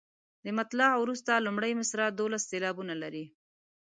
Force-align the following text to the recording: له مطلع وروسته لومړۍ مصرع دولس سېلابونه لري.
له 0.45 0.51
مطلع 0.59 0.89
وروسته 0.97 1.43
لومړۍ 1.45 1.71
مصرع 1.79 2.07
دولس 2.09 2.43
سېلابونه 2.51 2.93
لري. 3.01 3.25